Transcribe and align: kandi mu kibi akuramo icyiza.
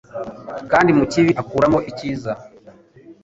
kandi 0.71 0.89
mu 0.97 1.05
kibi 1.11 1.31
akuramo 1.41 1.79
icyiza. 1.89 2.31